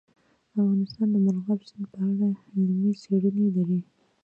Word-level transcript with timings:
افغانستان 0.59 1.07
د 1.13 1.15
مورغاب 1.25 1.59
سیند 1.69 1.85
په 1.93 1.99
اړه 2.09 2.27
علمي 2.53 2.93
څېړنې 3.01 3.47
لري. 3.55 3.79